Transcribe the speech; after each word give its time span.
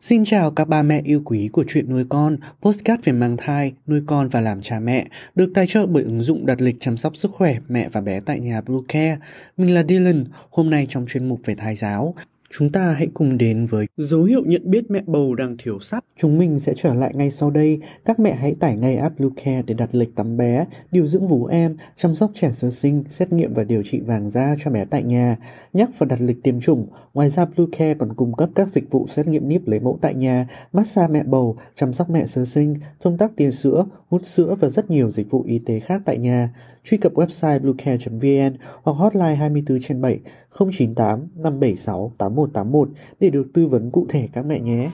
Xin 0.00 0.24
chào 0.24 0.50
các 0.50 0.68
ba 0.68 0.82
mẹ 0.82 1.00
yêu 1.04 1.22
quý 1.24 1.48
của 1.52 1.64
chuyện 1.68 1.90
nuôi 1.90 2.04
con, 2.08 2.36
postcard 2.62 3.04
về 3.04 3.12
mang 3.12 3.36
thai, 3.36 3.72
nuôi 3.86 4.02
con 4.06 4.28
và 4.28 4.40
làm 4.40 4.62
cha 4.62 4.80
mẹ, 4.80 5.06
được 5.34 5.50
tài 5.54 5.66
trợ 5.66 5.86
bởi 5.86 6.02
ứng 6.02 6.20
dụng 6.20 6.46
đặt 6.46 6.60
lịch 6.60 6.76
chăm 6.80 6.96
sóc 6.96 7.16
sức 7.16 7.30
khỏe 7.30 7.58
mẹ 7.68 7.88
và 7.92 8.00
bé 8.00 8.20
tại 8.20 8.40
nhà 8.40 8.60
Blue 8.60 8.80
Care. 8.88 9.18
Mình 9.56 9.74
là 9.74 9.82
Dylan, 9.88 10.24
hôm 10.50 10.70
nay 10.70 10.86
trong 10.90 11.06
chuyên 11.08 11.28
mục 11.28 11.40
về 11.44 11.54
thai 11.54 11.74
giáo, 11.74 12.14
Chúng 12.50 12.72
ta 12.72 12.92
hãy 12.92 13.08
cùng 13.14 13.38
đến 13.38 13.66
với 13.66 13.86
dấu 13.96 14.22
hiệu 14.22 14.42
nhận 14.46 14.62
biết 14.64 14.90
mẹ 14.90 15.02
bầu 15.06 15.34
đang 15.34 15.56
thiếu 15.58 15.80
sắt. 15.80 16.04
Chúng 16.16 16.38
mình 16.38 16.58
sẽ 16.58 16.72
trở 16.76 16.94
lại 16.94 17.12
ngay 17.14 17.30
sau 17.30 17.50
đây. 17.50 17.80
Các 18.04 18.20
mẹ 18.20 18.34
hãy 18.34 18.54
tải 18.60 18.76
ngay 18.76 18.96
app 18.96 19.18
Bluecare 19.18 19.62
để 19.62 19.74
đặt 19.74 19.94
lịch 19.94 20.14
tắm 20.14 20.36
bé, 20.36 20.66
điều 20.90 21.06
dưỡng 21.06 21.28
vú 21.28 21.46
em, 21.46 21.76
chăm 21.96 22.14
sóc 22.14 22.30
trẻ 22.34 22.52
sơ 22.52 22.70
sinh, 22.70 23.04
xét 23.08 23.32
nghiệm 23.32 23.54
và 23.54 23.64
điều 23.64 23.82
trị 23.82 24.00
vàng 24.00 24.30
da 24.30 24.56
cho 24.58 24.70
bé 24.70 24.84
tại 24.84 25.02
nhà, 25.02 25.36
nhắc 25.72 25.90
và 25.98 26.06
đặt 26.06 26.20
lịch 26.20 26.42
tiêm 26.42 26.60
chủng. 26.60 26.86
Ngoài 27.14 27.28
ra 27.28 27.44
Bluecare 27.44 27.94
còn 27.94 28.12
cung 28.14 28.36
cấp 28.36 28.50
các 28.54 28.68
dịch 28.68 28.90
vụ 28.90 29.06
xét 29.08 29.26
nghiệm 29.26 29.48
níp 29.48 29.66
lấy 29.66 29.80
mẫu 29.80 29.98
tại 30.00 30.14
nhà, 30.14 30.48
massage 30.72 31.12
mẹ 31.12 31.22
bầu, 31.22 31.56
chăm 31.74 31.92
sóc 31.92 32.10
mẹ 32.10 32.26
sơ 32.26 32.44
sinh, 32.44 32.76
thông 33.00 33.18
tắc 33.18 33.36
tiền 33.36 33.52
sữa, 33.52 33.84
hút 34.08 34.26
sữa 34.26 34.56
và 34.60 34.68
rất 34.68 34.90
nhiều 34.90 35.10
dịch 35.10 35.30
vụ 35.30 35.42
y 35.42 35.58
tế 35.58 35.80
khác 35.80 36.02
tại 36.04 36.18
nhà. 36.18 36.50
Truy 36.84 36.98
cập 36.98 37.12
website 37.12 37.60
bluecare.vn 37.60 38.56
hoặc 38.82 38.92
hotline 38.92 39.34
24 39.34 39.78
trên 39.82 40.00
7 40.00 40.20
098 40.50 41.28
576 41.34 42.12
8181 42.18 42.88
để 43.20 43.30
được 43.30 43.46
tư 43.54 43.66
vấn 43.66 43.90
cụ 43.90 44.06
thể 44.08 44.28
các 44.32 44.46
mẹ 44.46 44.60
nhé. 44.60 44.90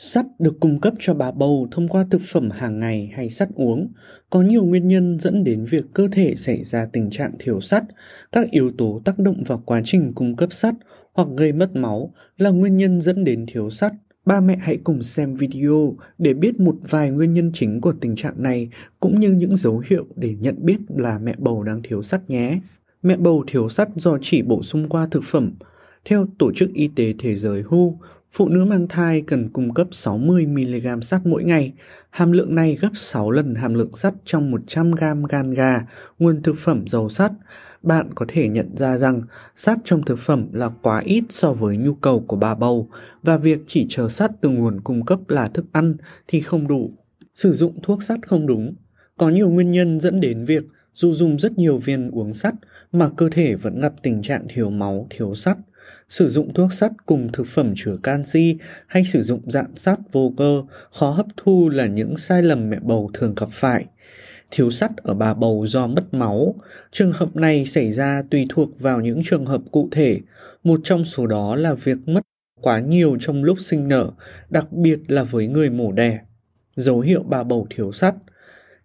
Sắt 0.00 0.26
được 0.38 0.60
cung 0.60 0.80
cấp 0.80 0.94
cho 0.98 1.14
bà 1.14 1.30
bầu 1.30 1.68
thông 1.70 1.88
qua 1.88 2.06
thực 2.10 2.20
phẩm 2.32 2.50
hàng 2.50 2.78
ngày 2.78 3.10
hay 3.14 3.30
sắt 3.30 3.48
uống. 3.54 3.92
Có 4.30 4.42
nhiều 4.42 4.64
nguyên 4.64 4.88
nhân 4.88 5.18
dẫn 5.18 5.44
đến 5.44 5.64
việc 5.70 5.84
cơ 5.94 6.08
thể 6.12 6.34
xảy 6.36 6.64
ra 6.64 6.86
tình 6.92 7.10
trạng 7.10 7.32
thiếu 7.38 7.60
sắt. 7.60 7.84
Các 8.32 8.50
yếu 8.50 8.72
tố 8.78 9.00
tác 9.04 9.18
động 9.18 9.42
vào 9.46 9.62
quá 9.64 9.82
trình 9.84 10.10
cung 10.14 10.36
cấp 10.36 10.52
sắt 10.52 10.74
hoặc 11.12 11.28
gây 11.36 11.52
mất 11.52 11.76
máu 11.76 12.12
là 12.36 12.50
nguyên 12.50 12.76
nhân 12.76 13.00
dẫn 13.00 13.24
đến 13.24 13.46
thiếu 13.48 13.70
sắt. 13.70 13.92
Ba 14.28 14.40
mẹ 14.40 14.56
hãy 14.60 14.78
cùng 14.84 15.02
xem 15.02 15.34
video 15.34 15.96
để 16.18 16.34
biết 16.34 16.60
một 16.60 16.76
vài 16.88 17.10
nguyên 17.10 17.34
nhân 17.34 17.50
chính 17.54 17.80
của 17.80 17.92
tình 18.00 18.16
trạng 18.16 18.42
này 18.42 18.68
cũng 19.00 19.20
như 19.20 19.30
những 19.32 19.56
dấu 19.56 19.82
hiệu 19.86 20.06
để 20.16 20.34
nhận 20.40 20.56
biết 20.58 20.78
là 20.88 21.18
mẹ 21.18 21.34
bầu 21.38 21.62
đang 21.62 21.82
thiếu 21.82 22.02
sắt 22.02 22.30
nhé. 22.30 22.60
Mẹ 23.02 23.16
bầu 23.16 23.44
thiếu 23.46 23.68
sắt 23.68 23.88
do 23.94 24.18
chỉ 24.22 24.42
bổ 24.42 24.62
sung 24.62 24.88
qua 24.88 25.08
thực 25.10 25.24
phẩm. 25.24 25.52
Theo 26.04 26.26
Tổ 26.38 26.52
chức 26.52 26.74
Y 26.74 26.88
tế 26.88 27.14
Thế 27.18 27.36
giới 27.36 27.62
WHO, 27.62 27.94
phụ 28.32 28.48
nữ 28.48 28.64
mang 28.64 28.88
thai 28.88 29.22
cần 29.26 29.48
cung 29.48 29.74
cấp 29.74 29.88
60mg 29.90 31.00
sắt 31.00 31.26
mỗi 31.26 31.44
ngày. 31.44 31.72
Hàm 32.10 32.32
lượng 32.32 32.54
này 32.54 32.78
gấp 32.80 32.90
6 32.94 33.30
lần 33.30 33.54
hàm 33.54 33.74
lượng 33.74 33.92
sắt 33.92 34.14
trong 34.24 34.52
100g 34.52 35.26
gan 35.26 35.50
gà, 35.54 35.86
nguồn 36.18 36.42
thực 36.42 36.56
phẩm 36.58 36.86
giàu 36.86 37.08
sắt 37.08 37.32
bạn 37.82 38.06
có 38.14 38.26
thể 38.28 38.48
nhận 38.48 38.76
ra 38.76 38.98
rằng 38.98 39.22
sắt 39.56 39.78
trong 39.84 40.02
thực 40.02 40.18
phẩm 40.18 40.48
là 40.52 40.70
quá 40.82 41.00
ít 41.04 41.24
so 41.28 41.52
với 41.52 41.76
nhu 41.76 41.94
cầu 41.94 42.24
của 42.26 42.36
bà 42.36 42.54
bầu 42.54 42.88
và 43.22 43.36
việc 43.36 43.58
chỉ 43.66 43.86
chờ 43.88 44.08
sắt 44.08 44.30
từ 44.40 44.48
nguồn 44.48 44.80
cung 44.80 45.04
cấp 45.04 45.18
là 45.28 45.48
thức 45.48 45.64
ăn 45.72 45.96
thì 46.28 46.40
không 46.40 46.68
đủ. 46.68 46.90
Sử 47.34 47.52
dụng 47.52 47.82
thuốc 47.82 48.02
sắt 48.02 48.28
không 48.28 48.46
đúng. 48.46 48.74
Có 49.16 49.28
nhiều 49.28 49.48
nguyên 49.48 49.70
nhân 49.70 50.00
dẫn 50.00 50.20
đến 50.20 50.44
việc 50.44 50.62
dù 50.94 51.12
dùng 51.12 51.38
rất 51.38 51.58
nhiều 51.58 51.78
viên 51.78 52.10
uống 52.10 52.34
sắt 52.34 52.54
mà 52.92 53.08
cơ 53.16 53.28
thể 53.32 53.54
vẫn 53.54 53.80
gặp 53.80 53.94
tình 54.02 54.22
trạng 54.22 54.46
thiếu 54.48 54.70
máu, 54.70 55.06
thiếu 55.10 55.34
sắt. 55.34 55.58
Sử 56.08 56.28
dụng 56.28 56.54
thuốc 56.54 56.72
sắt 56.72 56.92
cùng 57.06 57.28
thực 57.32 57.46
phẩm 57.46 57.72
chứa 57.76 57.96
canxi 58.02 58.56
hay 58.86 59.04
sử 59.04 59.22
dụng 59.22 59.50
dạng 59.50 59.76
sắt 59.76 59.98
vô 60.12 60.32
cơ 60.36 60.62
khó 60.92 61.10
hấp 61.10 61.26
thu 61.36 61.68
là 61.68 61.86
những 61.86 62.16
sai 62.16 62.42
lầm 62.42 62.70
mẹ 62.70 62.78
bầu 62.80 63.10
thường 63.14 63.34
gặp 63.36 63.48
phải 63.52 63.86
thiếu 64.50 64.70
sắt 64.70 64.96
ở 64.96 65.14
bà 65.14 65.34
bầu 65.34 65.66
do 65.68 65.86
mất 65.86 66.14
máu. 66.14 66.54
Trường 66.92 67.12
hợp 67.12 67.36
này 67.36 67.64
xảy 67.64 67.92
ra 67.92 68.22
tùy 68.30 68.46
thuộc 68.48 68.80
vào 68.80 69.00
những 69.00 69.22
trường 69.24 69.46
hợp 69.46 69.60
cụ 69.70 69.88
thể, 69.92 70.20
một 70.64 70.80
trong 70.84 71.04
số 71.04 71.26
đó 71.26 71.56
là 71.56 71.74
việc 71.74 71.98
mất 72.06 72.20
quá 72.60 72.80
nhiều 72.80 73.16
trong 73.20 73.44
lúc 73.44 73.60
sinh 73.60 73.88
nở, 73.88 74.10
đặc 74.50 74.72
biệt 74.72 74.98
là 75.08 75.22
với 75.22 75.48
người 75.48 75.70
mổ 75.70 75.92
đẻ. 75.92 76.20
Dấu 76.76 77.00
hiệu 77.00 77.22
bà 77.22 77.42
bầu 77.42 77.66
thiếu 77.70 77.92
sắt 77.92 78.14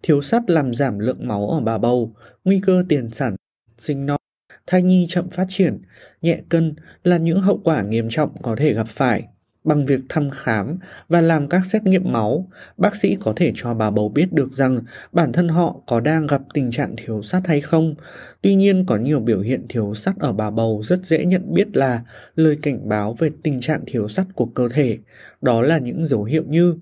Thiếu 0.02 0.22
sắt 0.22 0.50
làm 0.50 0.74
giảm 0.74 0.98
lượng 0.98 1.28
máu 1.28 1.50
ở 1.50 1.60
bà 1.60 1.78
bầu, 1.78 2.14
nguy 2.44 2.60
cơ 2.66 2.84
tiền 2.88 3.10
sản, 3.10 3.36
sinh 3.78 4.06
non, 4.06 4.20
thai 4.66 4.82
nhi 4.82 5.06
chậm 5.08 5.30
phát 5.30 5.46
triển, 5.48 5.82
nhẹ 6.22 6.40
cân 6.48 6.74
là 7.04 7.18
những 7.18 7.40
hậu 7.40 7.60
quả 7.64 7.82
nghiêm 7.82 8.08
trọng 8.10 8.42
có 8.42 8.56
thể 8.56 8.74
gặp 8.74 8.86
phải. 8.88 9.24
Bằng 9.64 9.86
việc 9.86 10.00
thăm 10.08 10.30
khám 10.30 10.78
và 11.08 11.20
làm 11.20 11.48
các 11.48 11.66
xét 11.66 11.84
nghiệm 11.84 12.12
máu, 12.12 12.50
bác 12.76 12.96
sĩ 12.96 13.16
có 13.20 13.32
thể 13.36 13.52
cho 13.54 13.74
bà 13.74 13.90
bầu 13.90 14.08
biết 14.08 14.32
được 14.32 14.52
rằng 14.52 14.80
bản 15.12 15.32
thân 15.32 15.48
họ 15.48 15.80
có 15.86 16.00
đang 16.00 16.26
gặp 16.26 16.42
tình 16.54 16.70
trạng 16.70 16.94
thiếu 16.96 17.22
sắt 17.22 17.46
hay 17.46 17.60
không. 17.60 17.94
Tuy 18.42 18.54
nhiên 18.54 18.84
có 18.86 18.96
nhiều 18.96 19.20
biểu 19.20 19.40
hiện 19.40 19.66
thiếu 19.68 19.94
sắt 19.94 20.18
ở 20.18 20.32
bà 20.32 20.50
bầu 20.50 20.82
rất 20.84 21.04
dễ 21.04 21.24
nhận 21.24 21.54
biết 21.54 21.76
là 21.76 22.02
lời 22.36 22.58
cảnh 22.62 22.88
báo 22.88 23.14
về 23.18 23.30
tình 23.42 23.60
trạng 23.60 23.80
thiếu 23.86 24.08
sắt 24.08 24.26
của 24.34 24.46
cơ 24.46 24.68
thể. 24.68 24.98
Đó 25.40 25.62
là 25.62 25.78
những 25.78 26.06
dấu 26.06 26.24
hiệu 26.24 26.42
như 26.46 26.76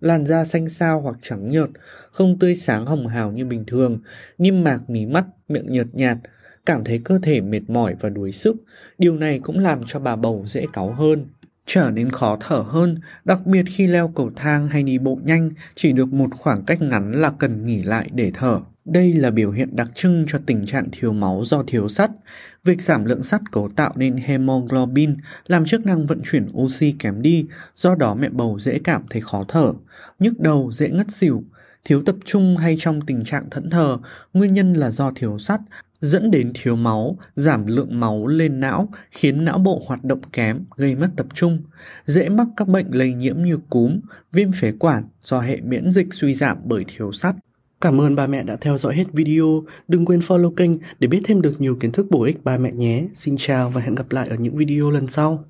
làn 0.00 0.26
da 0.26 0.44
xanh 0.44 0.68
xao 0.68 1.00
hoặc 1.00 1.16
trắng 1.22 1.50
nhợt, 1.50 1.70
không 2.10 2.38
tươi 2.38 2.54
sáng 2.54 2.86
hồng 2.86 3.06
hào 3.06 3.32
như 3.32 3.44
bình 3.44 3.64
thường, 3.66 3.98
niêm 4.38 4.64
mạc 4.64 4.90
mí 4.90 5.06
mắt, 5.06 5.24
miệng 5.48 5.72
nhợt 5.72 5.86
nhạt, 5.92 6.18
cảm 6.66 6.84
thấy 6.84 7.00
cơ 7.04 7.18
thể 7.22 7.40
mệt 7.40 7.70
mỏi 7.70 7.94
và 8.00 8.08
đuối 8.08 8.32
sức. 8.32 8.56
Điều 8.98 9.16
này 9.16 9.40
cũng 9.42 9.58
làm 9.58 9.80
cho 9.86 10.00
bà 10.00 10.16
bầu 10.16 10.42
dễ 10.46 10.66
cáu 10.72 10.92
hơn 10.92 11.26
trở 11.66 11.90
nên 11.90 12.10
khó 12.10 12.36
thở 12.40 12.56
hơn, 12.56 12.98
đặc 13.24 13.46
biệt 13.46 13.64
khi 13.66 13.86
leo 13.86 14.08
cầu 14.08 14.30
thang 14.36 14.68
hay 14.68 14.82
đi 14.82 14.98
bộ 14.98 15.18
nhanh, 15.24 15.50
chỉ 15.74 15.92
được 15.92 16.12
một 16.12 16.28
khoảng 16.32 16.64
cách 16.64 16.82
ngắn 16.82 17.12
là 17.12 17.30
cần 17.38 17.64
nghỉ 17.64 17.82
lại 17.82 18.08
để 18.14 18.30
thở. 18.34 18.60
Đây 18.84 19.12
là 19.12 19.30
biểu 19.30 19.50
hiện 19.50 19.76
đặc 19.76 19.90
trưng 19.94 20.24
cho 20.28 20.38
tình 20.46 20.66
trạng 20.66 20.88
thiếu 20.92 21.12
máu 21.12 21.42
do 21.44 21.62
thiếu 21.66 21.88
sắt. 21.88 22.10
Việc 22.64 22.82
giảm 22.82 23.04
lượng 23.04 23.22
sắt 23.22 23.40
cấu 23.52 23.68
tạo 23.76 23.92
nên 23.96 24.16
hemoglobin 24.16 25.16
làm 25.46 25.64
chức 25.64 25.86
năng 25.86 26.06
vận 26.06 26.20
chuyển 26.24 26.48
oxy 26.56 26.94
kém 26.98 27.22
đi, 27.22 27.46
do 27.76 27.94
đó 27.94 28.14
mẹ 28.14 28.28
bầu 28.28 28.58
dễ 28.58 28.78
cảm 28.78 29.02
thấy 29.10 29.22
khó 29.22 29.44
thở, 29.48 29.72
nhức 30.18 30.40
đầu, 30.40 30.70
dễ 30.72 30.90
ngất 30.90 31.10
xỉu. 31.10 31.44
Thiếu 31.84 32.02
tập 32.02 32.16
trung 32.24 32.56
hay 32.56 32.76
trong 32.78 33.00
tình 33.00 33.24
trạng 33.24 33.50
thẫn 33.50 33.70
thờ, 33.70 33.98
nguyên 34.32 34.54
nhân 34.54 34.72
là 34.72 34.90
do 34.90 35.12
thiếu 35.14 35.38
sắt, 35.38 35.60
dẫn 36.00 36.30
đến 36.30 36.52
thiếu 36.54 36.76
máu, 36.76 37.18
giảm 37.34 37.66
lượng 37.66 38.00
máu 38.00 38.26
lên 38.26 38.60
não, 38.60 38.88
khiến 39.10 39.44
não 39.44 39.58
bộ 39.58 39.82
hoạt 39.86 40.04
động 40.04 40.20
kém, 40.32 40.64
gây 40.76 40.94
mất 40.94 41.08
tập 41.16 41.26
trung, 41.34 41.62
dễ 42.04 42.28
mắc 42.28 42.46
các 42.56 42.68
bệnh 42.68 42.86
lây 42.90 43.12
nhiễm 43.12 43.42
như 43.42 43.58
cúm, 43.70 44.00
viêm 44.32 44.52
phế 44.52 44.72
quản 44.72 45.02
do 45.22 45.40
hệ 45.40 45.60
miễn 45.60 45.90
dịch 45.90 46.14
suy 46.14 46.34
giảm 46.34 46.58
bởi 46.64 46.84
thiếu 46.88 47.12
sắt. 47.12 47.36
Cảm 47.80 48.00
ơn 48.00 48.16
ba 48.16 48.26
mẹ 48.26 48.42
đã 48.42 48.56
theo 48.60 48.76
dõi 48.76 48.94
hết 48.96 49.12
video. 49.12 49.62
Đừng 49.88 50.04
quên 50.04 50.20
follow 50.20 50.50
kênh 50.50 50.70
để 50.98 51.08
biết 51.08 51.20
thêm 51.24 51.42
được 51.42 51.60
nhiều 51.60 51.76
kiến 51.80 51.90
thức 51.90 52.06
bổ 52.10 52.22
ích 52.22 52.44
ba 52.44 52.56
mẹ 52.56 52.72
nhé. 52.72 53.04
Xin 53.14 53.34
chào 53.38 53.70
và 53.70 53.80
hẹn 53.80 53.94
gặp 53.94 54.12
lại 54.12 54.28
ở 54.28 54.36
những 54.36 54.56
video 54.56 54.90
lần 54.90 55.06
sau. 55.06 55.44